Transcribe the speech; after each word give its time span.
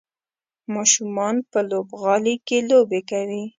ماشومان 0.73 1.35
په 1.51 1.59
لوبغالي 1.69 2.35
کې 2.47 2.57
لوبې 2.69 3.01
کوي. 3.09 3.43